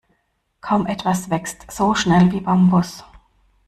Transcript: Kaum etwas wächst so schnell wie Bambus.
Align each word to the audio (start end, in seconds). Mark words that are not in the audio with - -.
Kaum 0.61 0.87
etwas 0.87 1.29
wächst 1.29 1.69
so 1.71 1.93
schnell 1.93 2.31
wie 2.31 2.41
Bambus. 2.41 3.03